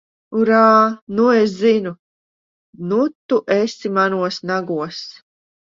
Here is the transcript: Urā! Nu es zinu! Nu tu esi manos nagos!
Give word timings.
Urā! 0.37 0.61
Nu 1.19 1.25
es 1.41 1.53
zinu! 1.59 1.93
Nu 2.93 3.03
tu 3.27 3.41
esi 3.61 3.95
manos 4.01 4.45
nagos! 4.55 5.07